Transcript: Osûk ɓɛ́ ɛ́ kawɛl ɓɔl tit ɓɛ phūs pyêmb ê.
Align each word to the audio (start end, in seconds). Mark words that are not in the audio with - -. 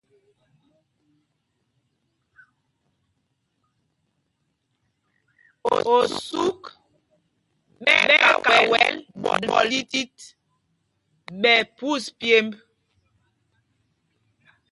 Osûk 5.95 6.61
ɓɛ́ 7.83 8.03
ɛ́ 8.17 8.35
kawɛl 8.45 8.95
ɓɔl 9.47 9.69
tit 9.91 10.17
ɓɛ 11.41 11.53
phūs 11.75 12.03
pyêmb 12.19 12.51
ê. 12.57 12.61